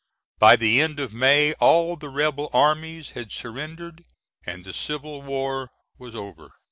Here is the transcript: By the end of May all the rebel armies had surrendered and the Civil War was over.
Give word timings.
By 0.39 0.55
the 0.55 0.81
end 0.81 0.99
of 0.99 1.13
May 1.13 1.53
all 1.59 1.95
the 1.95 2.09
rebel 2.09 2.49
armies 2.53 3.11
had 3.11 3.31
surrendered 3.31 4.03
and 4.43 4.65
the 4.65 4.73
Civil 4.73 5.21
War 5.21 5.69
was 5.99 6.15
over. 6.15 6.53